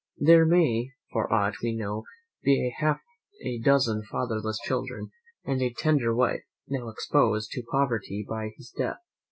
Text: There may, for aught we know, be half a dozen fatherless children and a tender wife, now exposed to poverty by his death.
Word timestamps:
There 0.17 0.47
may, 0.47 0.93
for 1.11 1.31
aught 1.31 1.53
we 1.61 1.75
know, 1.75 2.05
be 2.43 2.73
half 2.79 3.01
a 3.45 3.59
dozen 3.59 4.01
fatherless 4.01 4.57
children 4.63 5.11
and 5.45 5.61
a 5.61 5.71
tender 5.77 6.11
wife, 6.15 6.41
now 6.67 6.89
exposed 6.89 7.51
to 7.51 7.61
poverty 7.69 8.25
by 8.27 8.49
his 8.57 8.71
death. 8.75 8.97